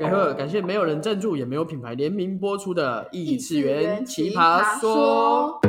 [0.00, 5.60] 家好，感谢没有人赞助，也没有品牌联名播出的《异次元奇葩葩说》。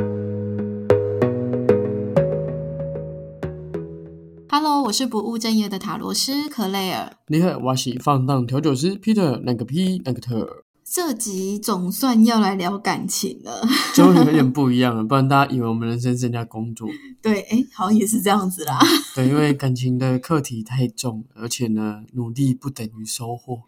[4.48, 7.12] Hello，我是不务正业的塔罗师克雷尔。
[7.26, 13.66] 你好，我是放荡调酒师 Peter，那个 P 那个特，这集总算要来聊感情了。
[13.94, 16.88] 终于有点不一样了，不然大家以为我们人生剩下工作。
[17.22, 18.78] 对，哎，好像也是这样子啦。
[19.14, 23.60] 对，因为感情的课题太重，而且呢，努力不等于收获。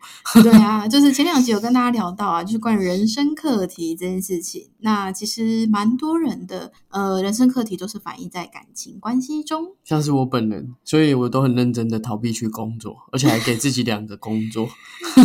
[0.42, 4.68] 对啊，就是前两集有跟大家聊到啊，就是关于人生课题这件事情。
[4.80, 9.64] 那其实蛮多人的呃人生课题都是反映在感情关系中。
[9.84, 14.68] 像是我本人，所以我都很认真的逃避去工作，而且还给自己两个工作。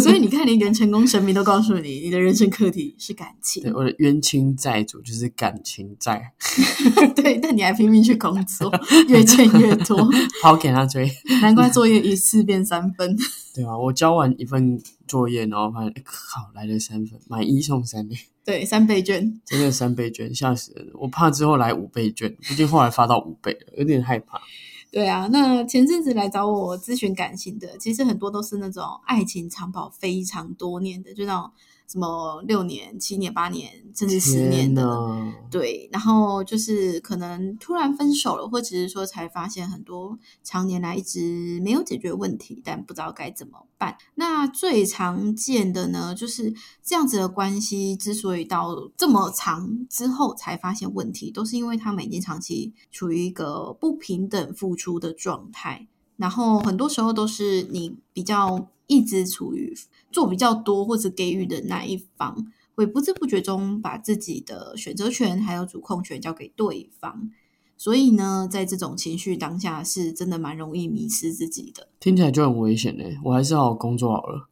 [0.02, 3.74] 所以你看，你连成功神明都告诉你，你的人生课题是感情对，。
[3.74, 6.34] 我的冤亲债主就是感情债，
[7.16, 8.72] 对，但你还拼命去工作，
[9.08, 9.98] 越欠越多，
[10.44, 11.10] 好给他追。
[11.42, 13.18] 难怪作业一次变三分。
[13.54, 19.42] 对啊，我交完一份作业，然后发现，哎靠，来了三份，买一送三呢，对，三倍券。
[19.46, 20.88] 真的三倍券，吓死人！
[20.94, 24.40] 我怕之后来五倍券，毕竟后来发到五倍了，有点害怕。
[24.92, 31.52] 对啊，那前阵子来找我咨询感情的，其实很多都是那种爱情长跑非常多年的，就那种
[31.90, 34.84] 什么六年、七年、八年，甚至十年的。
[34.84, 43.98] 呐，对，然后就是可能突然分手了，或者是说才发现很多常年来一直没有解决问题，但不知道该怎么办。
[44.14, 55.88] 那最常见的呢，就是这样子的关系之所以到这么长之后才发现问题，都是因为他们已经长期处于一个不平等付出的状态。
[56.18, 59.74] 然后很多时候都是你比较一直处于
[60.12, 62.36] 做比较多或者给予的那一方，
[62.76, 67.30] 会不知不觉中把自己的选择权还有主控权交给对方。
[67.78, 71.88] 所以呢，在这种情绪当下，是真的蛮容易迷失自己的。
[72.00, 73.04] 听起来就很危险呢。
[73.24, 74.50] 我还是好好工作好了。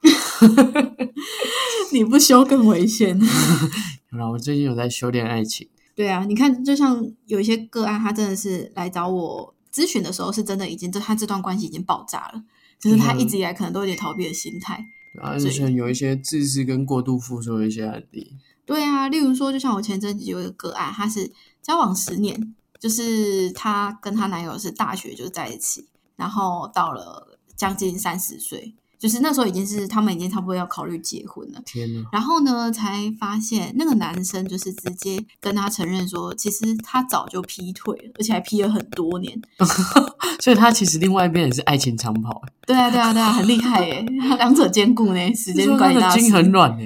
[1.92, 3.20] 你不修更危险。
[4.12, 12.42] 好啦，我最近有在修炼爱情，对啊，你看，就像有一些个案，他真的是来找我咨询的时候，是真的已经这他这段关系已经爆炸了，
[12.80, 14.86] 就是他一直以来可能都有点逃避的心态。
[15.14, 18.34] 对啊，而且有一些自私跟过度付出的一些案例。
[18.66, 31.62] 对啊，例如说，就像我前阵子有一个个案，他是交往十年，就是她跟她男友是大学就在一起，然后到了将近三十岁，就是那时候已经是他们已经差不多要考虑结婚了。
[31.66, 39.40] 天呐，然后呢，才发现那个男生就是直接跟他承认说，其实他早就劈腿了，而且还劈了很多年。
[40.40, 46.10] 所以他其实另外一边也是爱情长跑，对啊，对啊，对啊，很厉害耶，他两者兼顾呢，时间说管理大师。
[46.10, 46.84] 他的筋很软呢。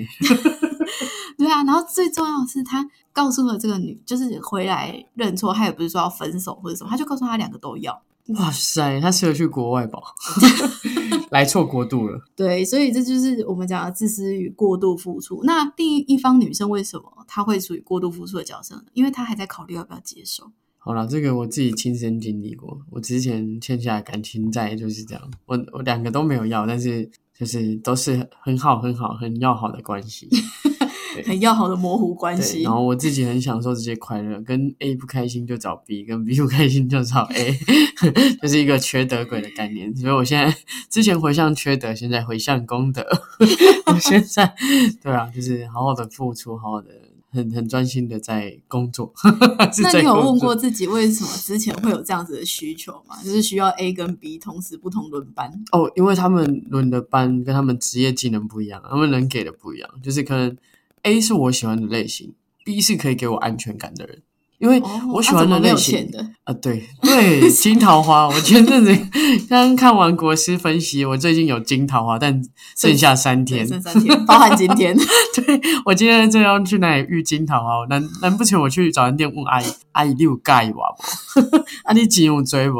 [1.37, 8.01] 对啊，然后最重要的是，他告诉了这个女，就是回来认错，他也不是说要分手或者什么，他就告诉他两个都要。
[8.27, 9.99] 哇塞，他适合去国外吧？
[11.31, 12.19] 来错国度了。
[12.35, 15.41] 对，所以这就是我们讲的自私与过度付出。
[15.43, 18.83] 那另一方女生为什么她会处于过度付出的角色呢？
[18.93, 20.51] 因为她还在考虑要不要接受。
[20.77, 22.81] 好了，这个我自己亲身经历过。
[22.89, 30.27] 我之前欠下的感情债就是这样，我我两个都没有要，但是就是都是很好很好很要好的关系。
[31.25, 32.73] 很要好的模糊关对，系然。
[32.73, 37.57] 后我自己很享受这些快乐，跟 A 不开心就找 B，跟 B 不开心就找 A，
[38.41, 39.95] 就是一个缺德鬼的概念。
[39.95, 40.55] 所以我现在
[40.89, 43.05] 之前回向缺德，现在回向功德。
[43.87, 44.53] 我现在
[45.01, 46.89] 对啊，就是好好的付出，好好的
[47.31, 49.11] 很很专心的在工作。
[49.73, 53.15] 是那你有问过自己为什么之前会有这样子的需求吗？
[53.23, 55.51] 就是需要 A 跟 B 同时不同轮班。
[55.71, 60.55] 哦，因为他们轮的班跟他们职业技能不一样，他们能给的不一样，就是可能
[61.03, 64.21] A 是我喜欢的类型，B 是可以给我安全感的人。
[64.59, 68.27] 因为哦我喜欢的类型钱的啊，对对，金桃花。
[68.27, 68.95] 我前阵子
[69.49, 72.39] 刚看完国师分析，我最近有金桃花，但
[72.77, 73.67] 剩下三天。
[73.67, 74.95] 剩三天，包含今天。
[75.35, 81.57] 对我今天正要去哪里遇金桃花，难难不成我去早餐店问阿姨，阿姨你有介意我不？
[81.83, 82.77] 啊，你钱有追不？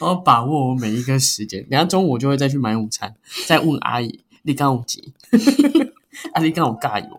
[0.00, 1.64] 我要把握我每一个时间。
[1.70, 3.14] 等下中午我就会再去买午餐，
[3.46, 5.00] 再问阿姨你刚有钱？
[6.34, 7.18] 啊，你刚有介意我？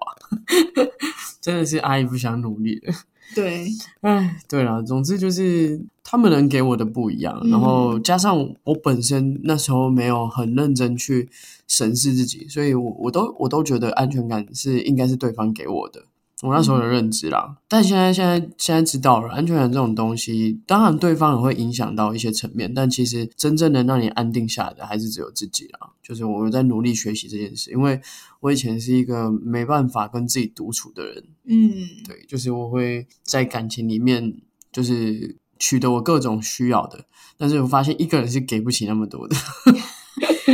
[1.42, 2.94] 真的是阿姨不想努力了。
[3.34, 3.66] 对，
[4.02, 11.28] 哎，对了，总之就是他们能给我的不一样，嗯然后加上我本身那时候没有很认真去
[11.68, 16.04] 审视自己，所以我我都我都觉得安全感是应该是对方给我的，
[16.42, 17.56] 我那时候的认知啦。
[17.68, 25.80] 但现在现在现在知道了，安全感这种东西，当然对方也会影响到一些层面，但其实真正能让你安定下来的还是只有自己啦。
[26.04, 28.00] 就是我有在努力学习这件事，因为
[28.42, 31.72] 我以前是一个没办法跟自己独处的人，嗯，
[32.06, 34.36] 对，就是我会在感情里面，
[34.72, 37.06] 就是取得我各种需要的，
[37.38, 39.36] 但是我发现一个人是给不起那么多的。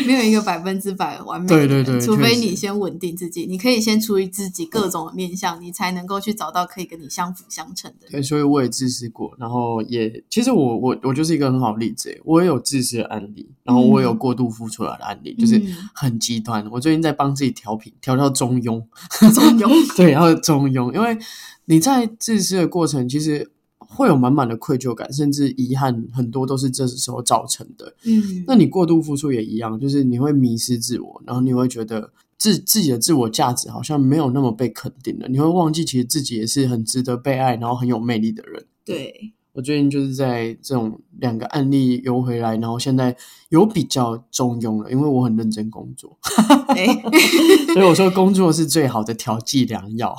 [0.05, 8.11] 没有一个百分之百完美的人，对对对除非你先稳定自己，你可以先处理自己各种的面向，你才能够去找到可以跟你相辅相成的人。
[8.11, 16.65] 对，所以我也自私过，然后也其实我我我就是一个很好的例子，我也有自私的案例，然后我也有嗯过度付出来的案例，就是嗯很极端。
[16.71, 18.83] 我最近在帮自己调频，调到中庸，
[19.33, 21.17] 中庸， 对，然后中庸，因为
[21.65, 23.51] 你在自私的过程，其实
[24.01, 27.94] 会有满满的愧疚感，甚至遗憾，很多都是这时候造成的。
[28.03, 38.65] 嗯，那你过度付出也一样，就是你会迷失自我，然后你会觉得自自己的自我价值好像没有那么被肯定了，你会忘记其实自己也是很值得被爱，然后很有魅力的人。
[38.83, 43.15] 对，我最近就是在这种两个案例游回来，然后现在
[43.50, 46.18] 有比较中庸了，因为我很认真工作，
[46.69, 46.88] 哎，
[47.74, 50.15] 所以我说工作是最好的调剂良药。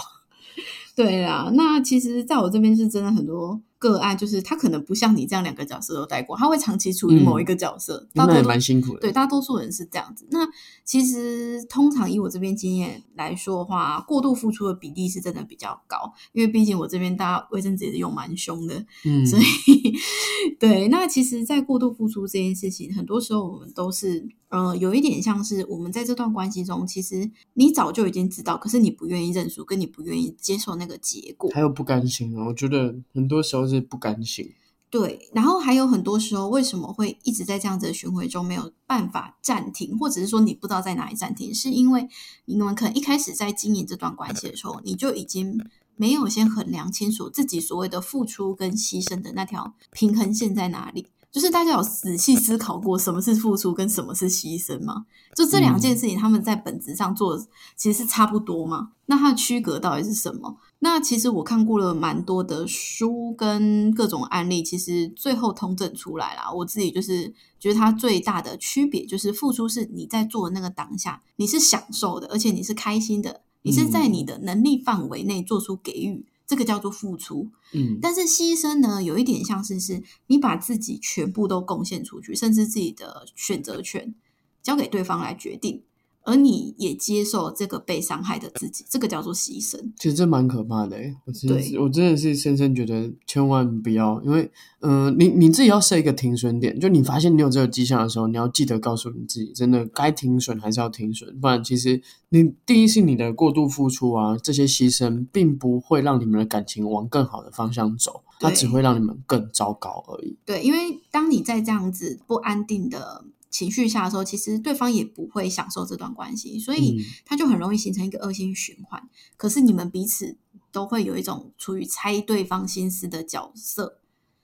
[0.95, 9.01] 对啦，那其实在我这边是真的很多个案，就是他可能不像你这样两个角色都带过，他会长期处于某一个角色，那也蛮辛苦的。
[9.01, 10.25] 对，大多数人是这样子。
[10.31, 10.47] 那
[10.85, 19.93] 其实通常以我这边经验来说的话，过度付出的比例是真的比较高，因为毕竟我这边大家卫生纸也是用蛮凶的，嗯，所以
[20.61, 20.87] 对。
[20.89, 31.51] 那其实，在过度付出这件事情，很多时候我们都是呃，有一点像是我们在这段关系中，其实你早就已经知道，可是你不愿意认输，跟你不愿意接受那个结果。
[31.55, 34.53] 还有不甘心啊，我觉得很多时候是是不甘心。
[34.91, 42.07] 对，然后还有很多时候，为什么会一直在这样子的循环中没有办法暂停，或者是说你不知道在哪里暂停，是因为
[42.45, 45.59] 你们可能一开始在经营这段关系的时候，你就已经
[45.97, 51.07] 没有先衡量清楚自己所谓的付出跟牺牲的那条平衡线在哪里。
[51.33, 55.07] 就是大家有仔细思考过什么是付出跟什么是牺牲吗？
[55.35, 57.43] 就这两件事情，他们在本质上做的
[57.75, 58.91] 其实是差不多嘛？
[59.07, 60.59] 那它的区隔到底是什么？
[60.81, 66.53] 那其实我看过了蛮多的书跟各种案例，其实最后统整出来啦。
[66.53, 77.51] 我自己就是觉得它最大的区别就是付出是你在做的那个当下，你是享受的，而且你是开心的，你是在你的能力范围内做出给予，这个叫做付出。
[77.73, 84.15] 嗯，但是牺牲呢，有一点像是是你把自己全部都贡献出去，甚至自己的选择权
[84.63, 85.83] 交给对方来决定，
[86.25, 89.79] 而你也接受这个被伤害的自己，这个叫做牺牲。
[89.97, 110.37] 其实这蛮可怕的欸我真的是，我真的是深深觉得千万不要，因为，嗯、你你自己要设一个停损点，就你发现你有这个迹象的时候，你要记得告诉你自己，真的该停损还是要停损，不然其实你第一是你的过度付出啊，这些牺牲并不会让你们的感情往更好的方向走，它只会让你们更糟糕而已。
[110.45, 119.09] 对，因为当你在这样子不安定的情绪下的时候，其实对方也不会享受这段关系，所以他就很容易形成一个恶性循环。
[119.37, 120.37] 可是你们彼此
[120.73, 124.01] 都会有一种处于猜对方心思的角色。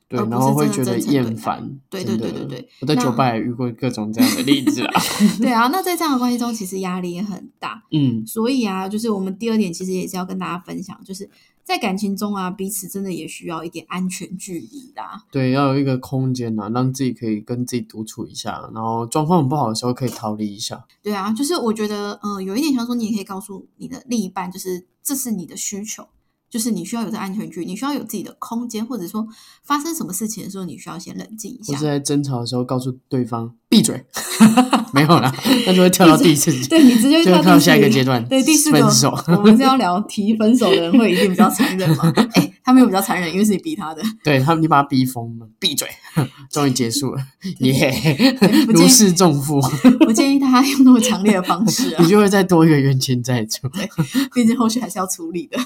[0.09, 1.79] 对，然后会觉得厌烦。
[1.91, 4.91] 对对对对对我在酒那吧也遇过各种这样的例子啦。
[5.39, 7.83] 对啊，那在这样的关系中，其实压力也很大。
[7.93, 11.29] 嗯，所以啊，就是我们第二点，其实也是要跟大家分享，就是
[11.63, 15.23] 在感情中啊，彼此真的也需要一点安全距离啦。
[15.31, 20.83] 对，要有一个空间呐、让自己可以跟自己独处一下，然后状况很不好的时候可以逃离一下。
[21.03, 26.07] 对啊，就是我觉得，呃，有一点想说，你也可以告诉你的另一半，就是这是你的需求，
[26.51, 29.27] 就是你需要有这安全距离，你需要有自己的空间，或者说
[29.63, 31.85] 发生什么事情的时候，你需要先冷静一下或是。
[31.85, 34.03] 在争吵的时候告诉对方闭嘴，
[34.93, 35.35] 没有啦，
[35.67, 39.15] 那就会跳到第四集，对你直接就跳到下一个阶段，对，第四个分手。
[39.29, 42.13] 我们是要聊提分手的人会一定比较残忍吗？
[42.33, 44.03] 哎、他没有比较残忍，因为是你逼他的。
[44.25, 45.87] 对他们，你把他逼疯了，闭嘴，
[46.51, 47.23] 终于结束了，
[47.61, 48.37] 耶、
[48.69, 49.61] 如释重负，
[50.01, 53.69] 不建议他用那么强烈的方式啊你，就会再多一个冤亲债主。
[54.35, 55.59] 毕竟后续还是要处理的。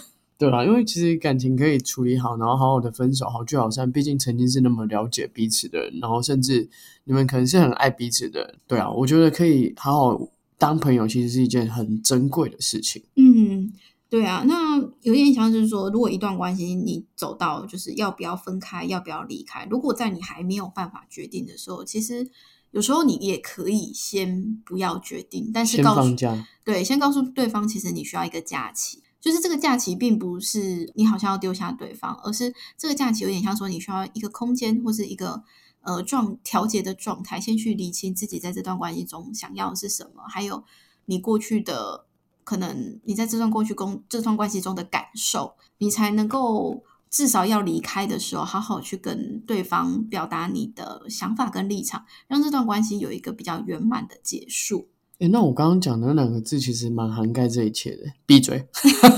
[0.43, 3.93] 对啦，因为其实感情可以处理好，然后好好的分手，好聚好散。
[3.93, 6.69] 毕竟曾经是那么了解彼此的人，然后甚至
[7.05, 8.55] 你们可能是很爱彼此的人。
[8.67, 13.01] 对啊，我觉得可以好好当朋友，其实是一件很珍贵的事情。
[13.15, 13.73] 嗯，
[14.11, 22.29] 对啊，那有点像是说，如果一段关系你走到就是要不要分开，要不要离开，如果在你还没有办法决定的时候，其实
[22.73, 26.17] 有时候你也可以先不要决定，但是先告诉
[26.65, 29.05] 对，先告诉对方，其实你需要一个假期。
[29.23, 35.45] 就是这个假期，并不是你好像要丢下对方，而是这个假期有点像说你需要一个空间或是一个
[35.83, 40.65] 呃状调节的状态，先去理清自己在这段关系中想要的是什么，还有
[41.05, 42.05] 你过去的
[42.43, 54.89] 可能你在这段过去工这段关系中的感受，你才能够至少要离开的时候，好好去跟对方表达你的想法跟立场，让这段关系有一个比较圆满的结束。
[55.23, 58.03] 诶，那我刚刚讲的那两个字其实蛮涵盖这一切的。
[58.27, 58.67] 闭嘴，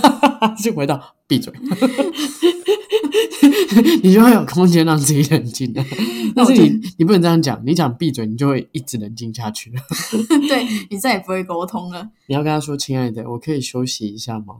[0.62, 1.50] 就回到闭嘴。
[4.02, 5.82] 你就会有空间让自己冷静的。
[6.36, 9.80] 但是你你不能这样讲，你讲闭嘴，你就会一直冷静下去了。
[10.46, 12.10] 对你再也不会沟通了。
[12.26, 14.56] 你要跟他说：“亲爱的，我可以休息一下吗？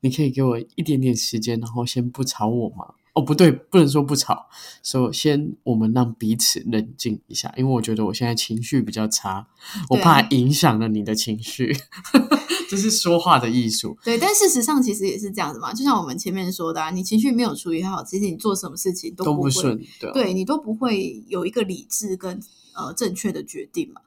[0.00, 4.46] 你可以给我一点点时间，然后先不吵我吗？”哦，不对，不能说不吵，
[4.82, 9.48] 首先我们让彼此冷静一下，因为我觉得我现在情绪比较差，
[9.88, 11.74] 我怕影响了你的情绪。
[12.68, 13.96] 这是说话的艺术。
[14.04, 22.38] 对，但事实上其实也是这样子嘛，就像我们前面说的，啊，你情绪没有处理好，其实你做什么事情都不顺，对，对你都不会有一个理智跟
[22.74, 24.02] 呃正确的决定嘛。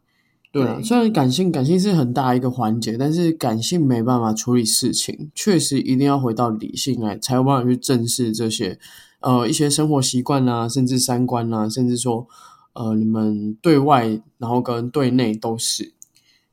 [0.52, 8.80] 对，虽然感性感性是很大一个环节，但是感性没办法处理事情，确实一定要回到理性来，才有办法去正视这些
[9.20, 12.28] 呃一些生活习惯啊，甚至三观啊，甚至说
[12.74, 15.94] 呃你们对外然后跟对内都是。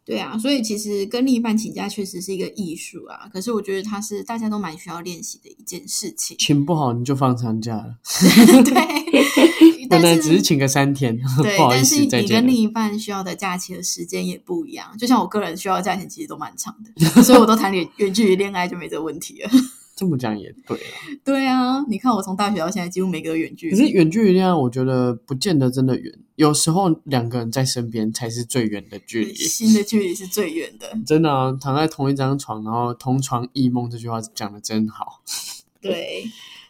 [0.05, 3.29] 对啊，所以其实跟另一半请假确实是一个艺术啊。
[3.33, 6.37] 可是我觉得它是大家都蛮需要练习的一件事情。
[6.38, 7.97] 请不好你就放长假了。
[8.62, 8.73] 对，
[9.88, 14.97] 本来只是请个三天， 对，但是你跟另一半需要的假期的时间也不一样。
[14.99, 19.50] 就像我个人需要的假期其实都蛮长的， 所以我都谈远远距离恋爱就没这个问题了。
[19.97, 20.93] 这么讲也对啊，
[21.25, 23.75] 对啊，你看我从大学到现在，几乎每个远距离。
[23.75, 29.35] 可是远距离恋爱，我觉得不见得真的远，有时候两个人在身边才是最远的距离。
[29.35, 31.50] 心的距离是最远的，真的啊！
[31.59, 35.23] 躺在同一张床，然后同床异梦，这句话讲的真好。
[35.81, 36.26] 对，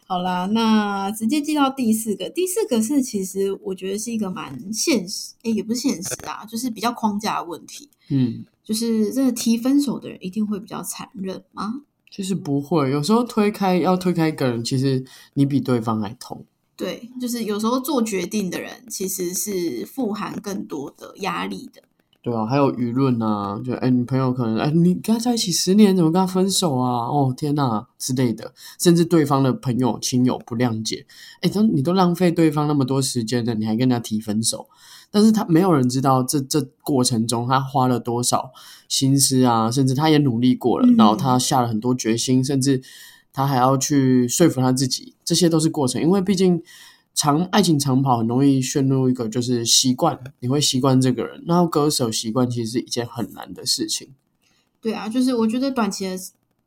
[0.09, 2.29] 好啦，那直接记到第四个。
[2.29, 7.89] 第四个是，其实我觉得是一个蛮现实，哎，也不是现实啊，就是比较框架的问题。
[8.09, 11.81] 嗯，就是真的提分手的人一定会比较残忍吗？
[12.09, 16.45] 其实不会，有时候推开要推开一个人，其实你比对方还痛。
[16.77, 21.81] 对，就是有时候做决定的人其实是富含更多的压力的。
[22.21, 27.05] 对啊，还有舆论啊，就哎，你朋友可能哎，你跟他在一起十年，怎么跟他分手啊？
[27.05, 31.05] 哦，天哪之类的，甚至对方的朋友亲友不谅解，
[31.41, 34.67] 哎，都你都浪费对方那么多时间了，你还跟他提分手？
[35.09, 38.51] 但是他没有人知道这这过程中他花了多少
[38.89, 42.81] 心思啊，甚至他也努力过了，然后他下了很多决心，甚至
[43.31, 46.01] 他还要去说服他自己，这些都是过程。
[46.01, 46.61] 因为毕竟
[47.17, 54.13] 长爱情长跑很容易陷入一个就是习惯，你会习惯这个人，然后割舍习惯其实是一件很难的事情。
[54.79, 56.17] 对啊，就是我觉得短期的。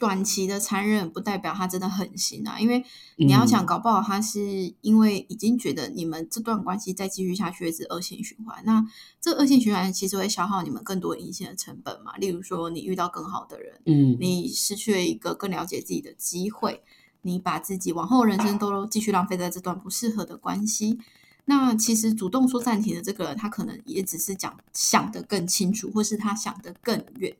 [0.00, 2.82] 短期的残忍不代表他真的狠心啊，因为
[3.16, 8.82] 你要想搞不好他是因为已经觉得你们这段关系再继续下去是恶性循环，那
[9.20, 12.16] 这恶性循环其实会消耗你们更多隐性的成本嘛。
[12.16, 16.82] 例如说你遇到更好的人，嗯，你失去了一个更了解自己的机会，
[17.22, 20.98] 你把自己往后人生都继续浪费在这段不适合的关系，
[21.44, 27.36] 那其实主动说暂停的这个人，他可能也只是讲想得更清楚，或是他想得更远。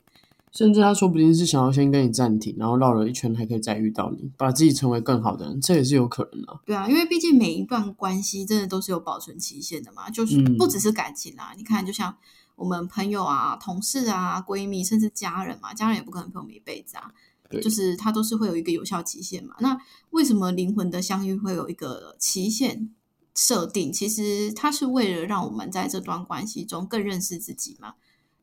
[0.53, 6.61] 甚至他说不定是想要先跟你暂停，然后绕了一圈还可以再遇到你，把自己成为更好的人，这也是有可能的。
[6.67, 11.53] 对啊，因为毕竟每一段关系真的都是有保存期限的嘛，就是不只是感情啊。
[11.57, 12.13] 你看，就像
[12.57, 17.13] 我们朋友啊、同事啊、闺蜜，甚至家人嘛，家人也不可能陪我们一辈子啊。
[17.51, 19.57] 对，就是它都是会有一个有效期限嘛。
[19.59, 19.79] 那
[20.11, 22.89] 为什么灵魂的相遇会有一个期限
[23.35, 23.93] 设定？
[23.93, 27.95] 其实它是为了让我们在这段关系中更认识自己嘛。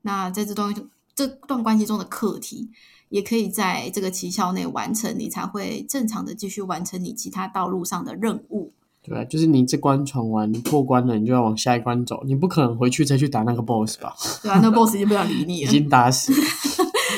[0.03, 0.75] 那在这段。
[1.17, 2.69] 这段关系中的课题，
[3.09, 8.71] 也可以在这个期效内完成，你才会正常的继续完成你其他道路上的任务。
[9.01, 14.15] 对，就是你这关闯完过关了，你就要往下一关走，你不可能回去再去打那个 boss 吧？
[14.43, 16.31] 对啊，那 boss 已经不想理你了， 已经打死。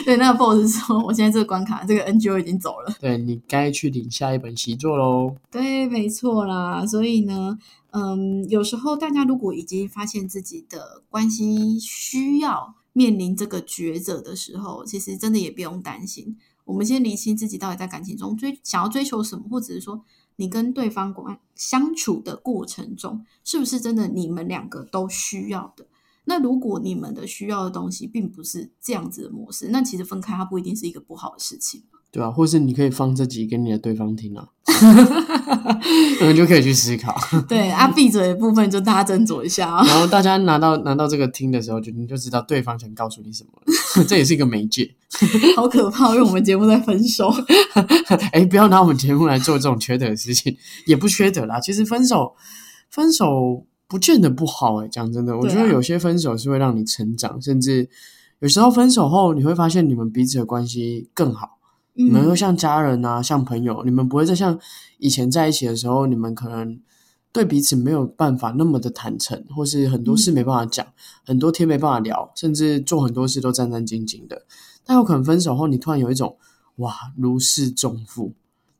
[0.09, 5.35] 对，那个 boss 说：“我现在这个关卡，这个 NGO 已经走了。”对你该去领下一本习作喽。
[5.51, 6.85] 对，没错啦。
[6.85, 7.57] 所以呢，
[7.91, 12.75] 嗯，有时候大家如果已经发现自己的关系需要。
[12.91, 16.35] 面临这个抉择的时候，其实真的也不用担心。
[16.65, 20.03] 我们先理清自己到底在感情中追想要追求什么，或者是说
[20.37, 25.85] 你跟对方关相处的过程中，是不是真的你们两个都需要的？
[26.29, 31.81] 那如果你们的需要的东西并不是这样子的模式，那其实分开它不一定是一个不好的事情。
[32.11, 34.47] 对啊，或是你可以放这集给你的对方听啊，
[36.19, 37.15] 你们就可以去思考。
[37.47, 39.85] 对啊，闭嘴的部分就大家斟酌一下啊。
[39.85, 43.73] 然后大家拿到拿到这个听的时候，就你就知道对方想告诉你什么了。
[44.09, 44.95] 这也是一个媒介。
[45.55, 47.31] 好可怕，因为我们节目在分手。
[48.31, 50.57] 哎，不要拿我们节目来做这种缺德的事情，
[50.87, 51.59] 也不缺德啦。
[51.59, 52.35] 其实分手，
[52.89, 54.77] 分手不见得不好。
[54.81, 57.89] 哎，讲真的，我觉得有些分手是会让你成长，甚至
[58.39, 61.57] 有时候分手后你会发现你们彼此的关系更好。
[61.95, 64.57] 你们会像家人啊，像朋友，你们不会再像
[64.99, 66.79] 以前在一起的时候，你们可能
[67.33, 70.85] 对彼此没有办法那么的坦诚，或是很多事没办法讲，
[71.25, 74.43] 很多天没办法聊，甚至做很多事都战战兢兢的。
[74.85, 76.37] 但有可能分手后，你突然有一种
[76.77, 78.33] 哇如释重负，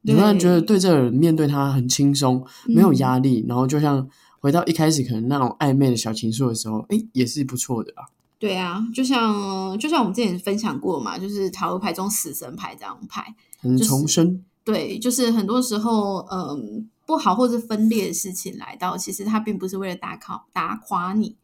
[0.03, 4.07] 你突然觉得对对这个人面对他很轻松，没有嗯压力，然后就像
[4.39, 8.05] 回到一开始可能那种暧昧的小情愫的时候，诶，也是不错的啊。
[8.37, 21.35] 对啊，就像就像我们之前分享过嘛，就是塔罗牌中死神牌这张牌，很就是重生，对，就是很多时候，嗯，不好或是分裂的事情来到，其实它并不是为了打垮打垮你，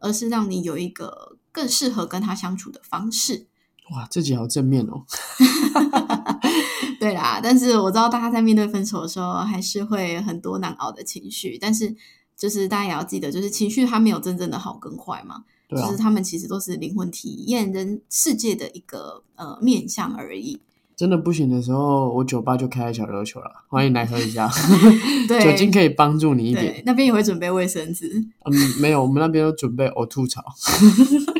[0.00, 3.46] 而是让你有一个更适合跟他相处的方式。
[3.92, 5.04] 哇，这己好正面哦。
[6.98, 11.94] 对啦，但是我知道大家在面对分手的时候，还是会很多难熬的情绪，但是
[12.40, 20.58] 就是大家也要记得，就是情绪它没有真正的好跟坏嘛，就是，他们其实都是灵魂体验人世界的一个呃面向而已。
[20.96, 24.50] 真的不行的时候，我酒吧就开小琉球了，欢迎来喝一下。
[25.28, 26.82] 对，酒精可以帮助你一点。
[26.84, 28.06] 那边也会准备卫生纸。
[28.44, 30.42] 嗯，没有，我们那边都准备呕吐槽。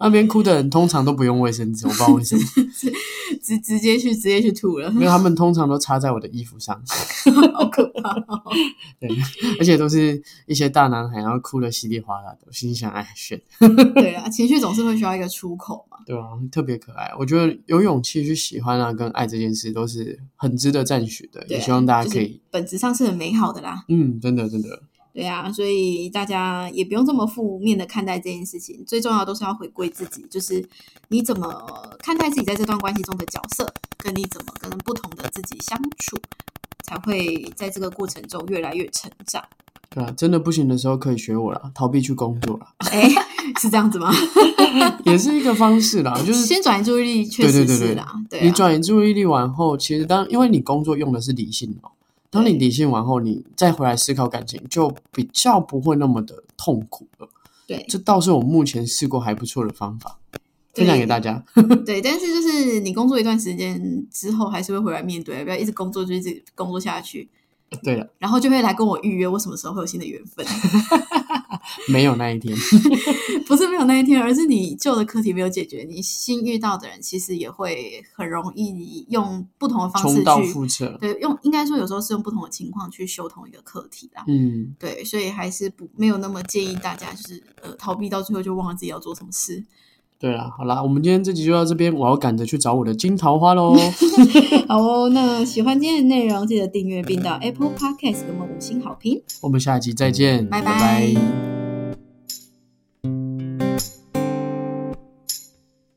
[0.00, 2.42] 那边哭的人通常都不用卫生纸，我不知道为什么，
[3.42, 6.80] 直直接去直接去吐了， 因为他们通常都插在我的衣服上，
[7.54, 8.42] 好可怕、哦！
[8.98, 9.08] 对，
[9.58, 12.38] 而且都是一些大男孩，然后哭的稀里哗啦的。
[12.46, 13.40] 我心想，哎，选，
[13.94, 15.98] 对啊，情绪总是会需要一个出口嘛。
[16.06, 17.12] 对啊、特别可爱。
[17.18, 23.84] 我觉得有勇气去喜欢啊，跟爱这件事都是很值得赞许的，也希望大家就是可以，本质上是很美好的啦。
[23.88, 30.64] 嗯，真的真的，对啊，所以大家也不用这么负面的看待这件事情，最重要都是要回归自己，就是
[31.08, 31.52] 你怎么
[31.98, 36.16] 看待自己在这段关系中的角色，跟你怎么跟不同的自己相处，
[36.84, 39.42] 才会在这个过程中越来越成长。
[39.92, 43.10] 对啊，真的不行的时候可以学我啦，逃避去工作啦，哎，
[43.60, 44.12] 是这样子吗？
[45.04, 48.12] 也是一个方式啦，就是先转移注意力，确对对对对实是啦。
[48.30, 51.90] 对啊，你转移注意力完后，其实当因为你工作用的是理性哦，
[52.30, 57.28] 当你理性完后，你再回来思考感情，就比较不会那么的痛苦了。
[57.66, 60.18] 对这倒是我目前试过还不错的方法，
[60.74, 61.44] 分享给大家。
[61.86, 67.28] 对，但是就是你工作一段时间之后，还是会回来面对，不要一直工作就一直工作下去，
[67.82, 70.44] 对了，然后就会来跟我预约，我什么时候会有新的缘分？
[71.88, 72.56] 没有那一天，
[73.46, 80.24] 不是没有那一天，而是你旧的课题没有解决，你新遇到的人其实也会很容易用不同的方式去。
[81.00, 84.24] 对，用应该说有时候是用不同的情况去修同一个课题啦。
[84.26, 89.64] 嗯，对，所以还是不没有那么建议大家就是呃逃避到最后就忘了自己要做什么事。
[90.20, 93.74] 对啦，好啦，我们今天这集就到这边，我要赶着去找我的金桃花喽。
[94.68, 99.22] 好哦，那喜欢今天的内容，记得订阅并到 Apple Podcast 给我们五星好评。
[99.40, 101.49] 我们下一集再见，拜拜拜